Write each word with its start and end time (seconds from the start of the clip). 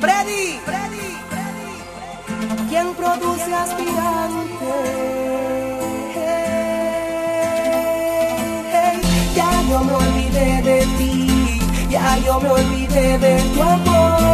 Freddy, 0.00 0.60
Freddy, 0.64 1.10
Freddy, 1.28 2.68
quien 2.68 2.94
produce 2.94 3.52
aspirante. 3.52 4.54
Ya 9.34 9.50
yo 9.68 9.80
me 9.84 9.92
olvidé 9.92 10.62
de 10.62 10.86
ti, 10.98 11.60
ya 11.90 12.16
yo 12.18 12.40
me 12.40 12.50
olvidé 12.50 13.18
de 13.18 13.42
tu 13.54 13.62
amor. 13.62 14.27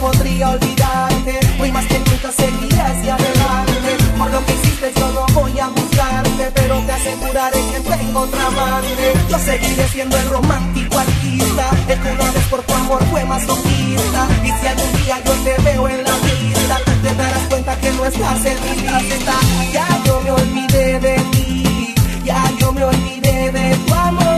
podría 0.00 0.50
olvidarte. 0.50 1.38
Hoy 1.60 1.70
más 1.70 1.86
que 1.86 1.98
nunca 1.98 2.32
seguiré 2.32 2.80
hacia 2.80 3.14
adelante. 3.14 3.90
Por 4.18 4.30
lo 4.30 4.44
que 4.46 4.54
hiciste 4.54 4.92
yo 4.96 5.12
no 5.12 5.26
voy 5.34 5.58
a 5.60 5.68
buscarte, 5.68 6.50
pero 6.54 6.78
te 6.80 6.92
aseguraré 6.92 7.60
que 7.72 7.80
tengo 7.80 8.20
otra 8.20 8.46
amante. 8.46 9.12
Yo 9.28 9.38
seguiré 9.38 9.88
siendo 9.88 10.16
el 10.16 10.28
romántico 10.30 10.98
artista. 10.98 11.70
El 11.88 12.00
que 12.00 12.40
por 12.50 12.62
tu 12.62 12.72
amor 12.72 13.04
fue 13.10 13.24
masoquista. 13.24 14.28
Y 14.42 14.50
si 14.58 14.66
algún 14.66 14.92
día 15.04 15.16
yo 15.24 15.32
te 15.44 15.62
veo 15.62 15.88
en 15.88 16.04
la 16.04 16.16
vista, 16.28 16.78
tú 16.84 16.92
te 17.02 17.14
darás 17.14 17.44
cuenta 17.50 17.76
que 17.76 17.90
no 17.92 18.04
estás 18.06 18.44
en 18.46 18.58
mi 18.64 18.76
lista. 18.82 19.34
Ya 19.72 19.86
yo 20.06 20.20
me 20.22 20.30
olvidé 20.32 21.00
de 21.00 21.16
ti, 21.32 21.94
ya 22.24 22.42
yo 22.58 22.72
me 22.72 22.84
olvidé 22.84 23.52
de 23.52 23.76
tu 23.76 23.94
amor. 23.94 24.29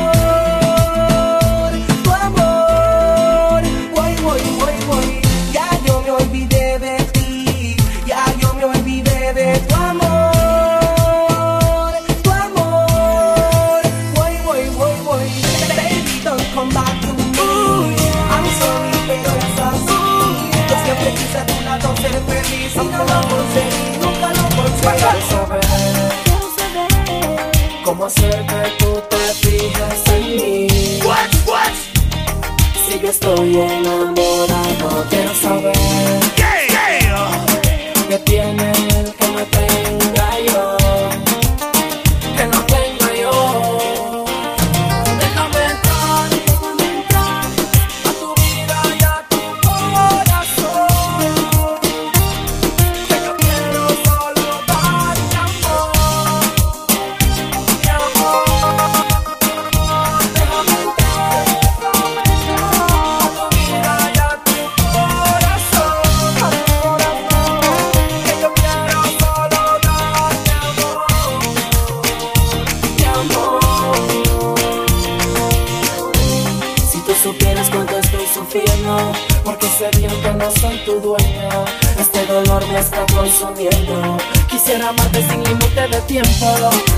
está 82.83 83.07
consumiendo. 83.15 84.17
Quisiera 84.49 84.89
amarte 84.89 85.23
sin 85.29 85.43
límite 85.45 85.89
de 85.89 86.01
tiempo. 86.03 86.47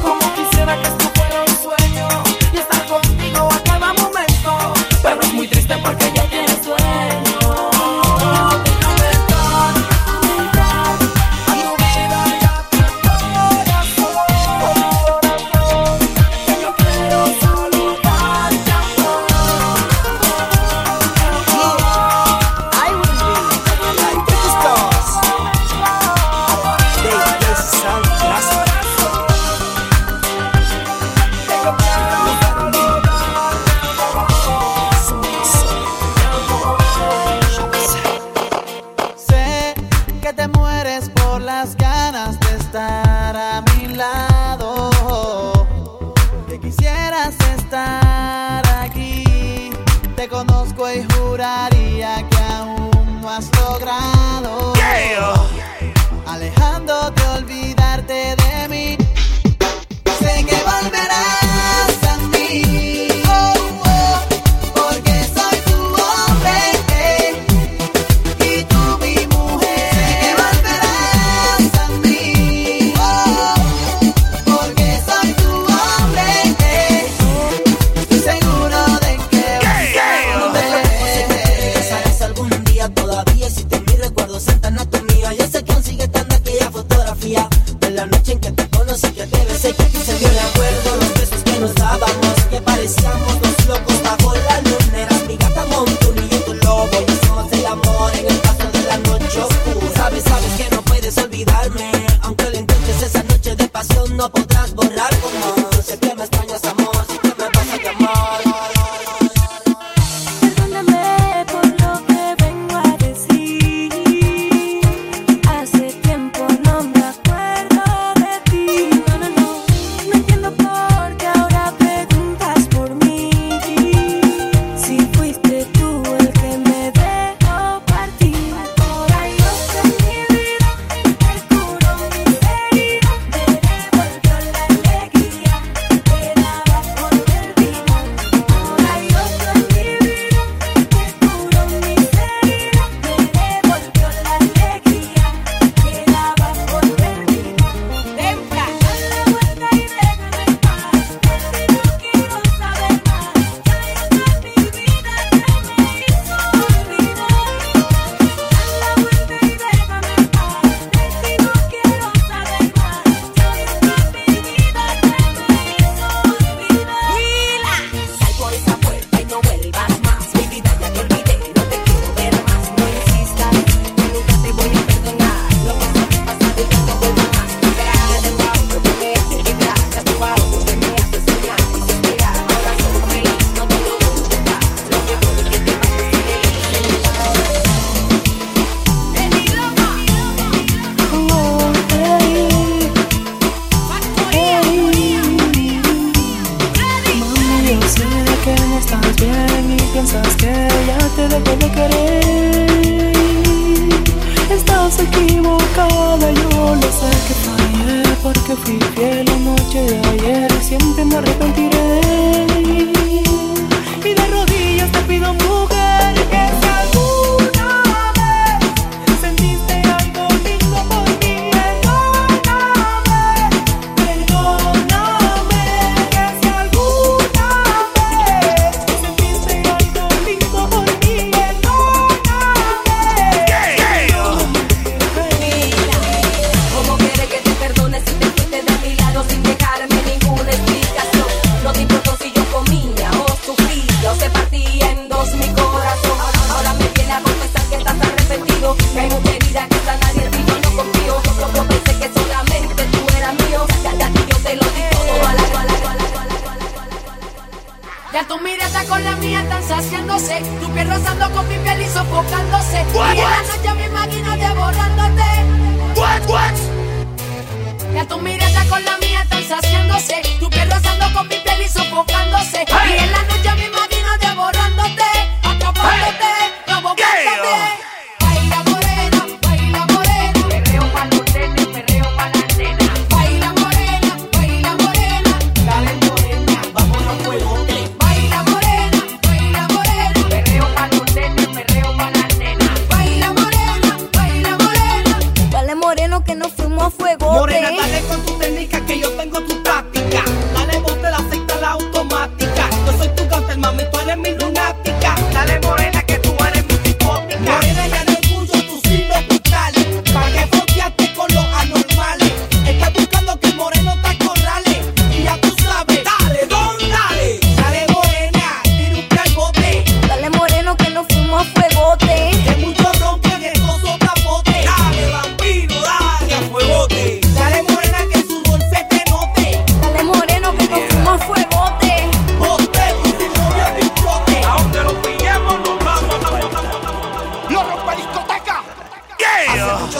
Como 0.02 0.34
quisiera 0.34 0.80
que 0.80 1.13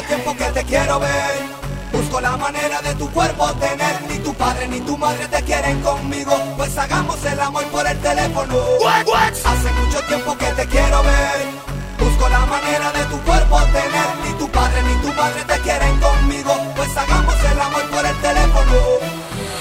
tiempo 0.04 0.36
que 0.36 0.44
te 0.44 0.64
quiero 0.64 1.00
ver. 1.00 1.64
Busco 1.92 2.20
la 2.20 2.36
manera 2.36 2.80
de 2.82 2.94
tu 2.94 3.10
cuerpo 3.10 3.52
tener. 3.54 4.02
Ni 4.08 4.18
tu 4.18 4.34
padre 4.34 4.68
ni 4.68 4.80
tu 4.80 4.96
madre 4.96 5.26
te 5.28 5.42
quieren 5.42 5.80
conmigo. 5.80 6.32
Pues 6.56 6.76
hagamos 6.76 7.24
el 7.24 7.40
amor 7.40 7.64
por 7.66 7.86
el 7.86 7.98
teléfono. 8.00 8.54
What, 8.80 9.06
what? 9.06 9.32
Hace 9.44 9.70
mucho 9.72 10.00
tiempo 10.02 10.36
que 10.36 10.46
te 10.46 10.66
quiero 10.66 11.02
ver. 11.02 11.46
Busco 11.98 12.28
la 12.28 12.40
manera 12.46 12.92
de 12.92 13.04
tu 13.04 13.18
cuerpo 13.22 13.60
tener. 13.66 14.08
Ni 14.24 14.32
tu 14.38 14.48
padre 14.50 14.82
ni 14.82 14.94
tu 15.02 15.12
madre 15.14 15.44
te 15.46 15.58
quieren 15.60 16.00
conmigo. 16.00 16.56
Pues 16.76 16.96
hagamos 16.96 17.34
el 17.52 17.60
amor 17.60 17.82
por 17.90 18.04
el 18.04 18.16
teléfono. 18.16 18.72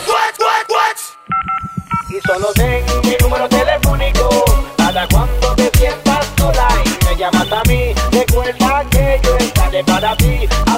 What, 0.07 0.35
what, 0.39 0.65
what? 0.69 0.97
Y 2.09 2.19
solo 2.27 2.51
ten 2.53 2.85
mi 3.03 3.15
número 3.21 3.47
telefónico. 3.49 4.45
Para 4.77 5.07
cuando 5.07 5.55
te 5.55 5.69
sientas 5.77 6.25
sola. 6.37 6.82
better 9.85 10.15
be. 10.19 10.73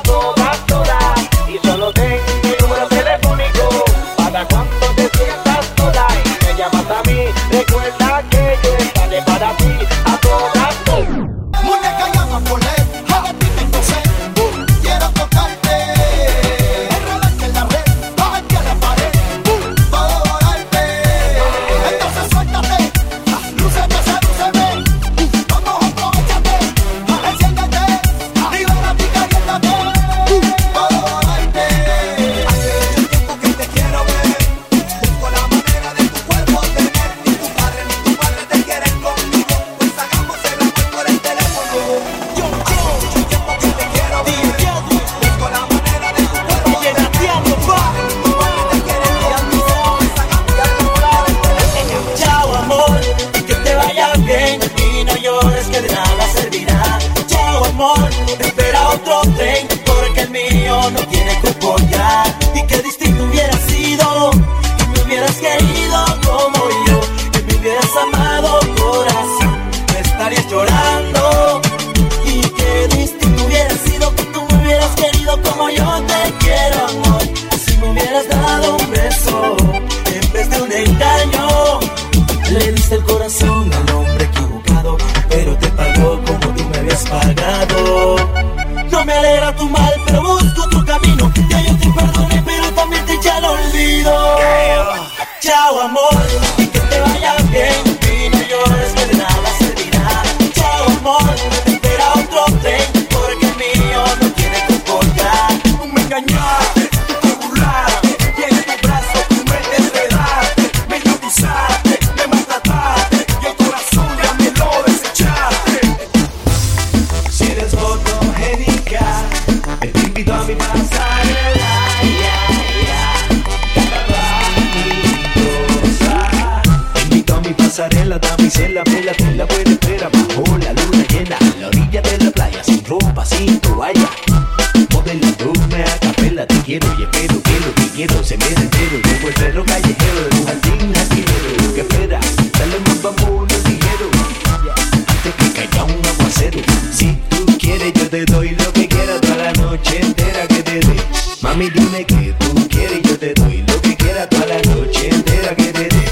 Si 146.91 147.17
tú 147.29 147.45
quieres, 147.59 147.93
yo 147.93 148.09
te 148.09 148.25
doy 148.25 148.49
lo 148.51 148.71
que 148.73 148.87
quieras 148.87 149.21
toda 149.21 149.37
la 149.37 149.53
noche 149.53 149.99
entera 150.01 150.47
que 150.47 150.63
te 150.63 150.79
dé. 150.79 150.95
Mami, 151.41 151.69
dime 151.69 152.05
que 152.05 152.33
tú 152.39 152.67
quieres, 152.69 153.01
yo 153.03 153.17
te 153.17 153.33
doy 153.33 153.63
lo 153.67 153.81
que 153.81 153.95
quieras 153.95 154.29
toda 154.29 154.45
la 154.45 154.61
noche 154.61 155.09
entera 155.09 155.55
que 155.55 155.73
te 155.73 155.87
dé. 155.89 156.05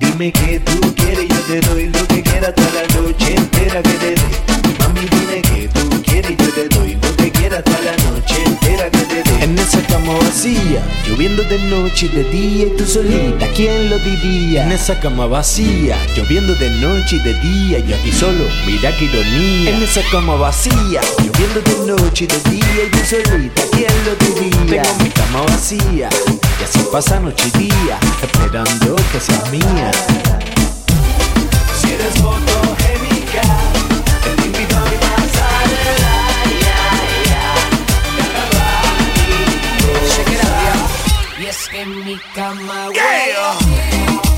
Dime 0.00 0.32
que 0.32 0.60
tú 0.60 0.94
quieres, 0.94 1.28
yo 1.28 1.40
te 1.40 1.60
doy 1.60 1.88
lo 1.88 2.06
que 2.06 2.22
quieras 2.22 2.54
toda 2.54 2.70
la 2.72 3.00
noche 3.00 3.34
entera 3.34 3.82
que 3.82 3.90
te 3.90 4.10
dé. 4.14 4.41
Lloviendo 11.06 11.42
de 11.42 11.58
noche 11.58 12.06
y 12.06 12.08
de 12.08 12.24
día 12.24 12.66
y 12.66 12.76
tú 12.76 12.86
solita, 12.86 13.46
¿quién 13.54 13.90
lo 13.90 13.98
diría? 13.98 14.64
En 14.64 14.72
esa 14.72 14.98
cama 14.98 15.26
vacía 15.26 15.98
Lloviendo 16.16 16.54
de 16.54 16.70
noche 16.70 17.16
y 17.16 17.18
de 17.18 17.34
día 17.34 17.78
y 17.80 17.92
aquí 17.92 18.10
solo, 18.10 18.46
mira 18.64 18.96
qué 18.96 19.04
ironía 19.04 19.76
En 19.76 19.82
esa 19.82 20.00
cama 20.10 20.34
vacía 20.36 21.02
Lloviendo 21.18 21.60
de 21.60 21.86
noche 21.86 22.24
y 22.24 22.26
de 22.28 22.50
día 22.50 22.84
y 22.86 22.90
tú 22.90 22.98
solita, 23.04 23.62
¿quién 23.72 23.92
lo 24.06 24.16
diría? 24.16 24.82
Tengo 24.82 25.04
mi 25.04 25.10
cama 25.10 25.42
vacía 25.42 26.08
Y 26.08 26.64
así 26.64 26.80
pasa 26.90 27.20
noche 27.20 27.50
y 27.54 27.58
día 27.58 28.00
Esperando 28.22 28.96
que 29.12 29.20
seas 29.20 29.50
mía 29.50 29.90
Si 31.78 31.92
eres 31.92 32.22
en 41.74 42.04
mi 42.04 42.18
cama 42.34 42.86
huele 42.88 44.31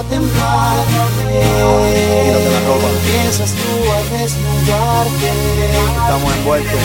a 0.00 0.02
temblar 0.04 0.76
la 2.50 2.60
ropa 2.66 2.88
Empiezas 2.88 3.52
tú 3.52 3.92
a 3.92 4.18
desnudarte 4.18 5.30
Estamos 6.02 6.34
envueltos 6.36 6.80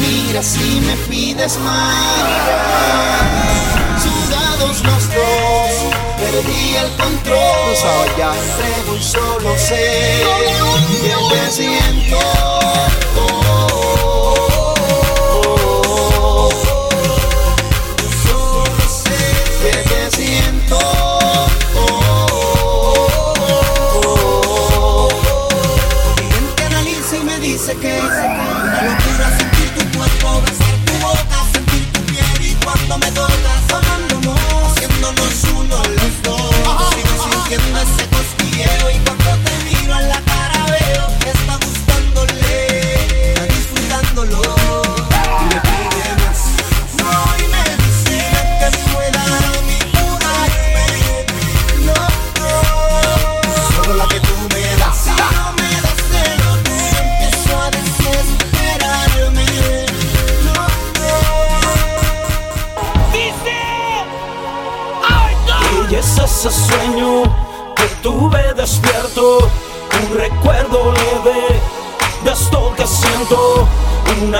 mira 0.00 0.42
si 0.42 0.80
me 0.80 0.96
pides 1.08 1.58
más. 1.58 1.94
Sudados 4.02 4.84
los 4.84 5.08
dos 5.14 5.70
Perdí 6.18 6.76
el 6.76 6.90
control 6.96 7.74
Tú 7.74 8.18
ya 8.18 8.32
Entrego 8.34 8.96
y 8.96 9.02
solo 9.02 9.58
sé 9.58 10.22
Que 11.02 11.14
te 11.34 11.50
siento. 11.50 12.18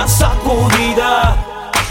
sacudida 0.09 1.37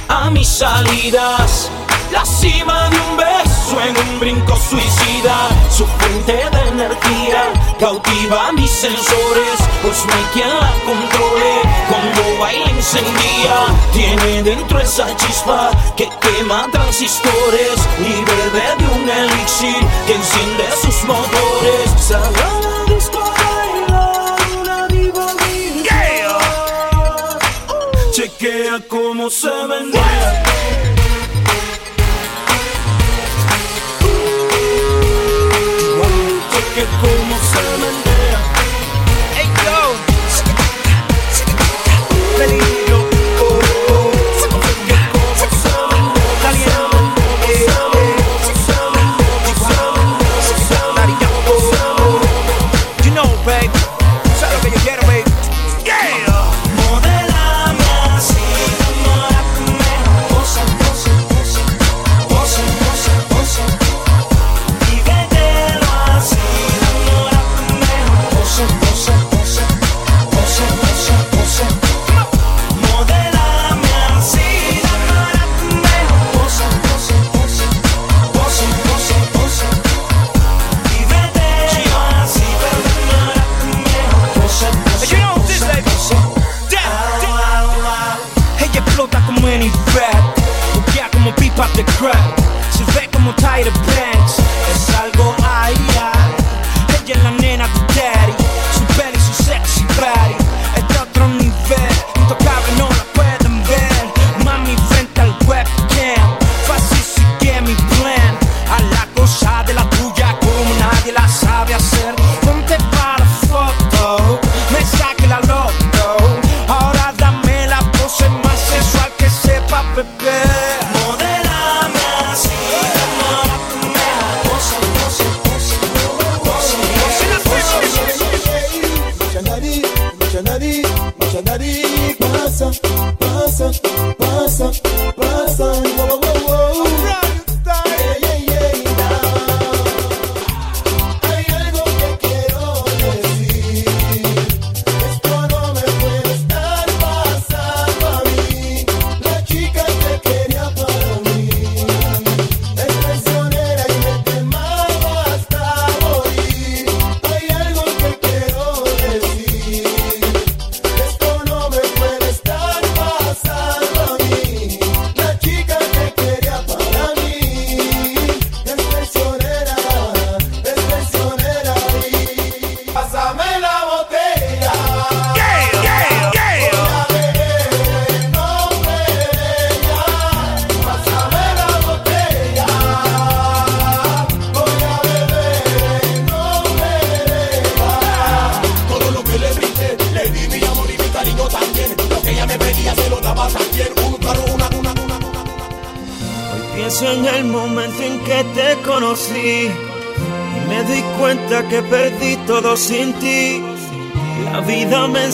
a 0.09 0.31
mis 0.31 0.49
salidas. 0.49 1.71
La 2.11 2.25
cima 2.25 2.89
de 2.89 2.99
un 2.99 3.17
beso 3.17 3.81
en 3.83 3.97
un 3.97 4.21
brinco 4.21 4.57
suicida. 4.57 5.49
Su 5.71 5.87
fuente 5.87 6.33
de 6.33 6.69
energía 6.69 7.53
cautiva 7.79 8.51
mis 8.53 8.71
sensores, 8.71 9.59
pues 9.83 10.05
no 10.07 10.15
hay 10.15 10.25
quien 10.33 10.49
la 10.49 10.73
controle. 10.87 11.61
Cuando 11.89 12.41
baila 12.41 12.71
incendia, 12.71 13.57
tiene 13.93 14.43
dentro 14.43 14.81
esa 14.81 15.15
chispa 15.17 15.71
que 15.97 16.09
quema 16.21 16.67
transistores 16.73 17.79
y 17.99 18.25
de 18.25 19.01
un 19.01 19.09
elixir 19.09 19.87
que 20.07 20.15
enciende 20.15 20.65
sus 20.83 21.05
motores. 21.05 21.91
Sagrada 22.01 22.79
vendía 28.71 28.89
como 28.89 29.31
se 29.31 29.49
vendía. 29.49 30.45
Uh, 35.95 36.05
uh, 36.55 37.38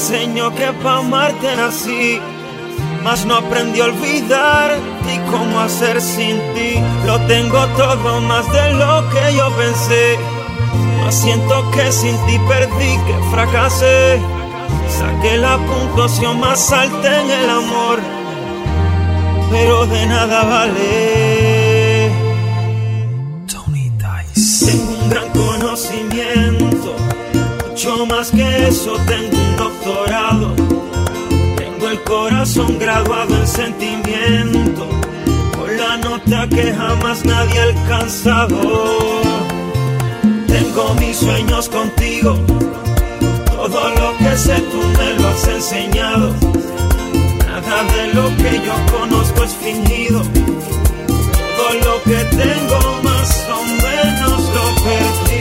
enseñó 0.05 0.55
que 0.55 0.71
pa' 0.83 0.99
amarte 0.99 1.57
nací, 1.57 2.21
mas 3.03 3.25
no 3.25 3.37
aprendí 3.37 3.81
a 3.81 3.87
olvidar 3.87 4.77
y 5.11 5.31
cómo 5.31 5.61
hacer 5.61 5.99
sin 5.99 6.37
ti. 6.55 6.75
Lo 7.07 7.19
tengo 7.23 7.59
todo 7.69 8.21
más 8.21 8.45
de 8.53 8.75
lo 8.75 9.09
que 9.09 9.35
yo 9.35 9.51
pensé, 9.57 10.19
mas 11.01 11.15
siento 11.15 11.71
que 11.71 11.91
sin 11.91 12.17
ti 12.27 12.39
perdí, 12.47 12.99
que 13.07 13.17
fracasé. 13.31 14.21
Saqué 14.99 15.39
la 15.39 15.57
puntuación 15.57 16.39
más 16.39 16.71
alta 16.71 17.23
en 17.23 17.31
el 17.31 17.49
amor, 17.49 17.99
pero 19.51 19.87
de 19.87 20.07
nada 20.07 20.45
vale. 20.45 22.11
Tengo 24.67 24.93
un 25.03 25.09
gran 25.09 25.29
conocimiento, 25.31 26.64
mucho 27.85 28.07
más 28.07 28.31
que 28.31 28.69
eso, 28.69 28.97
tengo 29.07 29.37
un 29.37 29.57
doctorado. 29.57 30.55
Tengo 31.57 31.89
el 31.91 32.03
corazón 32.03 32.79
graduado 32.79 33.37
en 33.37 33.47
sentimiento, 33.47 34.89
con 35.57 35.77
la 35.77 35.97
nota 35.99 36.49
que 36.49 36.73
jamás 36.73 37.25
nadie 37.25 37.61
ha 37.61 37.63
alcanzado. 37.65 39.21
Tengo 40.47 40.95
mis 40.95 41.17
sueños 41.17 41.69
contigo, 41.69 42.39
todo 43.51 43.91
lo 43.91 44.17
que 44.19 44.39
sé 44.39 44.55
tú 44.61 44.79
me 44.99 45.23
lo 45.23 45.29
has 45.29 45.49
enseñado. 45.49 46.35
Nada 47.47 47.83
de 47.97 48.15
lo 48.15 48.29
que 48.37 48.63
yo 48.65 48.99
conozco 48.99 49.45
es 49.45 49.55
fingido. 49.57 50.23
Todo 51.57 51.75
lo 51.85 52.03
que 52.05 52.25
tengo 52.37 53.03
más 53.03 53.47
o 53.51 53.63
menos 53.63 54.43
lo 54.55 54.85
perdí. 54.85 55.34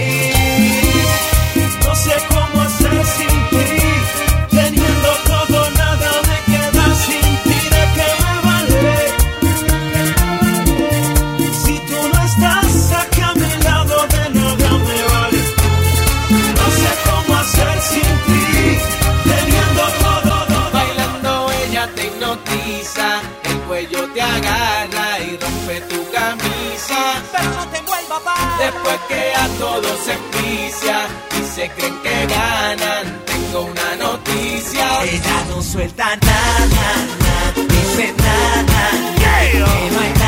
Después 28.63 28.99
que 29.10 29.34
a 29.36 29.47
todos 29.60 29.99
se 30.06 30.13
envicia 30.13 31.08
y 31.38 31.43
se 31.54 31.69
creen 31.71 31.99
que 32.02 32.28
ganan, 32.28 33.21
tengo 33.26 33.63
una 33.63 33.95
noticia. 33.97 35.04
Ella 35.04 35.45
no 35.49 35.62
suelta 35.62 36.06
nada, 36.15 36.95
nada, 37.19 37.67
dice 37.67 38.13
nada, 38.17 38.84
que 39.19 39.60
no 39.60 39.99
hay 39.99 40.22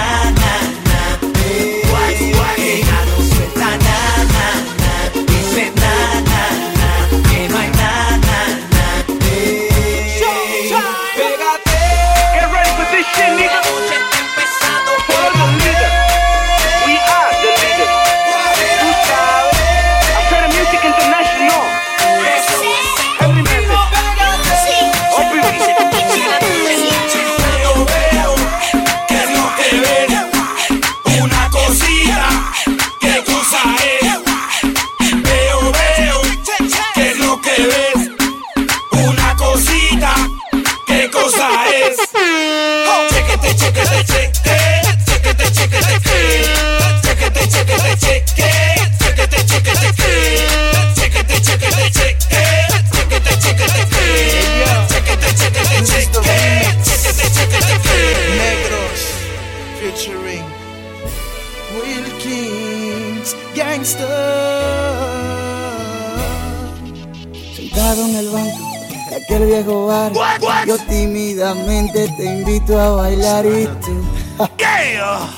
te 71.54 72.26
invito 72.26 72.80
a 72.80 72.90
bailar 72.96 73.46
y 73.46 73.68
tú, 73.86 74.02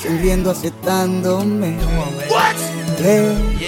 sonriendo 0.01 0.51
aceptándome. 0.51 1.75
Ven, 3.03 3.59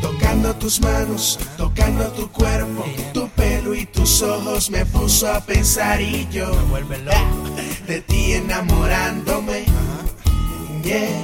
Tocando 0.00 0.54
tus 0.54 0.80
manos, 0.80 1.38
tocando 1.58 2.04
tu 2.12 2.26
cuerpo, 2.32 2.84
tu 3.12 3.28
pelo 3.30 3.74
y 3.74 3.84
tus 3.84 4.22
ojos 4.22 4.70
me 4.70 4.86
puso 4.86 5.30
a 5.30 5.40
pensar 5.40 6.00
y 6.00 6.26
yo 6.30 6.50
de 7.86 8.00
ti 8.00 8.32
enamorándome. 8.32 9.66
Yeah. 10.82 11.22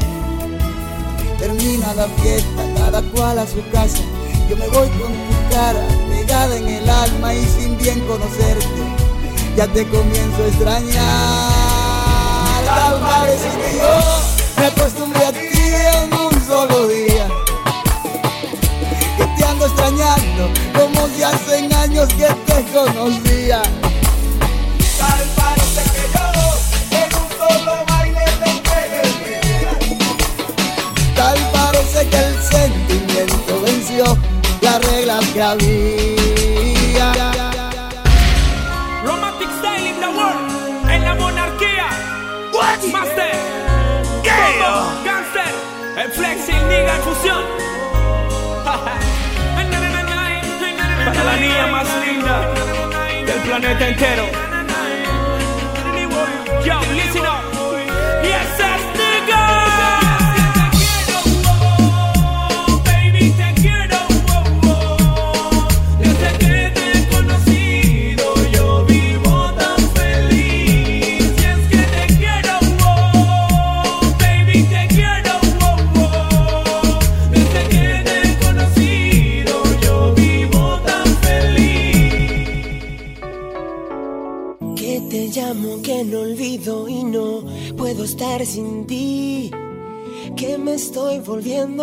Termina 1.38 1.94
la 1.94 2.06
fiesta, 2.20 2.62
cada 2.76 3.00
cual 3.12 3.38
a 3.38 3.46
su 3.46 3.62
casa. 3.70 4.02
Yo 4.50 4.56
me 4.56 4.68
voy 4.68 4.88
con 4.90 5.12
tu 5.12 5.54
cara 5.54 5.80
pegada 6.10 6.56
en 6.56 6.68
el 6.68 6.90
alma 6.90 7.34
y 7.34 7.44
sin 7.46 7.78
bien 7.78 8.00
conocerte, 8.00 8.66
ya 9.56 9.66
te 9.66 9.86
comienzo 9.86 10.42
a 10.42 10.46
extrañar. 10.46 11.02
Tal 12.64 13.00
parece 13.00 13.48
que 13.48 13.78
yo 13.78 13.94
me 14.56 14.66
acostumbré 14.66 15.24
a 15.26 15.32
ti 15.32 15.48
en 15.52 16.14
un 16.14 16.46
solo 16.46 16.88
día. 16.88 17.28
Que 19.16 19.24
te 19.36 19.44
ando 19.44 19.66
extrañando 19.66 20.50
como 20.74 21.06
si 21.08 21.22
hacen 21.22 21.72
años 21.74 22.08
que 22.14 22.28
te 22.46 22.64
conocía. 22.72 23.62
Tal 24.98 25.22
parece 25.36 25.82
que 25.92 26.04
yo 26.14 26.26
en 26.98 27.10
un 27.20 27.28
solo 27.38 27.74
baile 27.88 28.24
te 28.42 28.52
mi. 29.18 29.38
Tal 31.14 31.38
parece 31.52 32.08
que 32.08 32.16
el 32.16 32.42
sentimiento 32.42 33.60
venció 33.60 34.16
las 34.62 34.84
reglas 34.86 35.24
que 35.26 35.42
había. 35.42 36.21
En 46.74 47.02
fusión. 47.02 47.44
Para 51.04 51.24
la 51.24 51.36
niña 51.36 51.66
más 51.66 51.86
linda 52.06 52.48
del 53.26 53.40
planeta 53.42 53.88
entero. 53.88 54.24
Yo, 56.64 56.80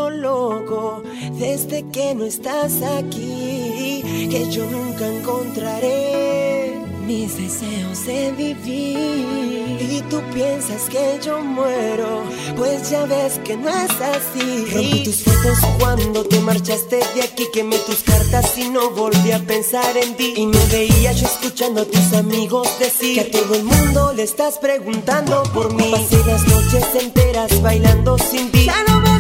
loco 0.10 1.04
desde 1.34 1.88
que 1.90 2.16
no 2.16 2.26
estás 2.26 2.82
aquí. 2.82 4.02
Que 4.30 4.50
yo 4.50 4.66
nunca 4.70 5.08
encontraré 5.08 6.80
mis 7.10 7.36
deseos 7.38 8.06
de 8.06 8.32
vivir. 8.34 9.80
Y 9.82 10.02
tú 10.10 10.22
piensas 10.32 10.84
que 10.90 11.20
yo 11.26 11.42
muero, 11.42 12.22
pues 12.56 12.92
ya 12.92 13.06
ves 13.06 13.40
que 13.44 13.58
no 13.58 13.70
es 13.70 13.92
así. 14.00 14.66
Rompí 14.72 15.04
tus 15.04 15.24
fotos 15.24 15.58
cuando 15.80 16.24
te 16.24 16.40
marchaste 16.40 17.00
de 17.16 17.24
aquí, 17.24 17.48
quemé 17.52 17.78
tus 17.80 18.04
cartas 18.04 18.56
y 18.58 18.70
no 18.70 18.92
volví 18.92 19.32
a 19.32 19.40
pensar 19.40 19.98
en 19.98 20.16
ti. 20.16 20.34
Y 20.36 20.46
me 20.46 20.64
veía 20.66 21.12
yo 21.14 21.26
escuchando 21.26 21.82
a 21.82 21.86
tus 21.86 22.14
amigos 22.14 22.68
decir 22.78 23.16
que 23.16 23.22
a 23.22 23.32
todo 23.32 23.56
el 23.56 23.64
mundo 23.64 24.14
le 24.14 24.24
estás 24.24 24.60
preguntando 24.60 25.42
por 25.54 25.74
mí. 25.74 25.90
Pasé 25.92 26.24
las 26.26 26.48
noches 26.48 26.86
enteras 27.02 27.62
bailando 27.64 28.18
sin 28.20 28.52
ti. 28.52 28.66
Ya 28.66 28.84
no 28.88 29.19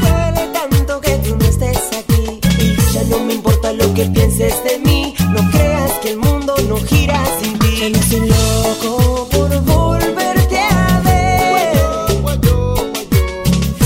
lo 3.80 3.94
que 3.94 4.06
pienses 4.06 4.56
de 4.64 4.78
mí. 4.80 5.16
No 5.34 5.50
creas 5.52 5.92
que 6.02 6.12
el 6.12 6.18
mundo 6.18 6.54
no 6.68 6.78
gira 6.78 7.20
sin 7.42 7.58
ti. 7.60 7.78
Ya 7.80 7.90
no 7.90 8.02
soy 8.10 8.28
loco 8.28 9.28
por 9.32 9.50
volverte 9.64 10.60
a 10.60 11.02
ver. 11.06 11.74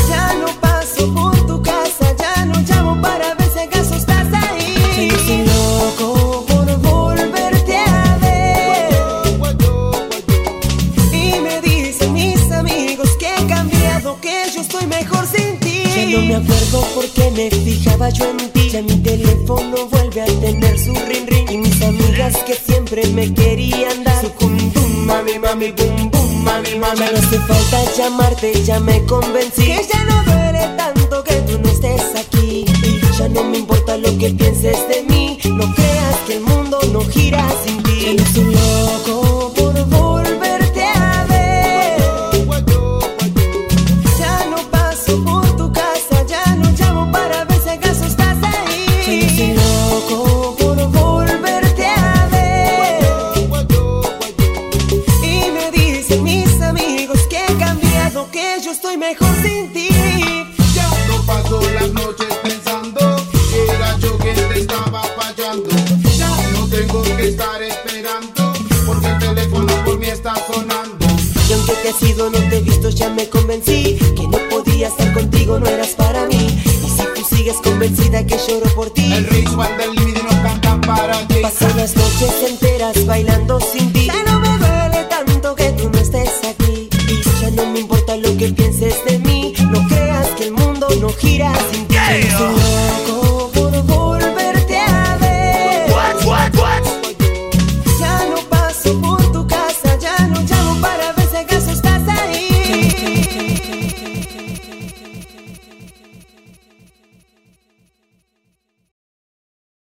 Ya 0.09 0.33
no 0.41 0.47
paso 0.59 1.13
por 1.13 1.35
tu 1.47 1.61
casa, 1.61 2.05
ya 2.17 2.45
no 2.45 2.59
llamo 2.69 3.01
para 3.01 3.35
ver 3.35 3.49
si 3.53 3.59
acaso 3.59 3.95
estás 3.95 4.27
ahí. 4.33 4.75
Ya 4.97 5.03
no 5.11 5.19
soy 5.27 5.41
loco 5.53 6.45
por 6.47 6.67
volverte 6.89 7.77
a 7.77 8.17
ver. 8.23 8.89
Y 11.13 11.39
me 11.39 11.61
dicen 11.61 12.13
mis 12.13 12.51
amigos 12.51 13.09
que 13.19 13.27
he 13.35 13.47
cambiado, 13.47 14.19
que 14.19 14.35
yo 14.53 14.61
estoy 14.61 14.85
mejor 14.87 15.25
sin 15.27 15.59
ti. 15.59 15.83
Ya 15.95 16.05
no 16.05 16.21
me 16.25 16.35
acuerdo 16.35 16.81
por 16.95 17.05
qué 17.09 17.31
me 17.31 17.51
fijaba 17.51 18.09
yo 18.09 18.25
en 18.31 18.37
ti. 18.37 18.52
Ya 18.73 18.81
mi 18.81 18.97
teléfono 19.03 19.87
vuelve 19.87 20.21
a 20.23 20.25
tener 20.25 20.79
su 20.79 20.95
ring 20.95 21.27
ring. 21.27 21.47
Y 21.51 21.57
mis 21.57 21.79
amigas 21.83 22.35
que 22.37 22.55
siempre 22.55 23.05
me 23.09 23.31
querían 23.31 24.03
dar 24.03 24.19
su 24.19 24.31
cum 24.31 24.57
mami, 25.05 25.37
mami, 25.37 25.71
bum 25.73 26.09
bum, 26.09 26.43
mami, 26.43 26.79
mami. 26.79 26.97
Ya 26.97 27.11
no 27.11 27.19
hace 27.19 27.37
falta 27.37 27.93
llamarte, 27.95 28.63
ya 28.63 28.79
me 28.79 29.05
convencí. 29.05 29.67
Que 29.67 29.87
ya 29.93 30.03
no 30.05 30.23
duele 30.23 30.67
tanto 30.75 31.23
que 31.23 31.35
tú 31.41 31.59
no 31.59 31.69
estés 31.69 32.15
aquí. 32.15 32.65
Ya 33.19 33.29
no 33.29 33.43
me 33.43 33.59
importa 33.59 33.95
lo 33.95 34.17
que 34.17 34.31
pienses 34.31 34.79
de 34.89 35.03
mí. 35.03 35.37
No 35.45 35.71
creas 35.75 36.15
que 36.25 36.37
el 36.37 36.41
mundo 36.41 36.79
no 36.91 37.01
gira 37.01 37.32